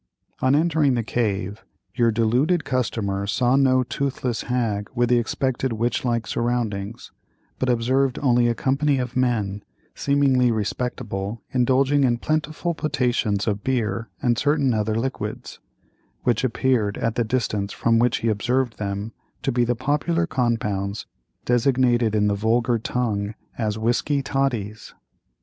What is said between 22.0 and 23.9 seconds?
in the vulgar tongue as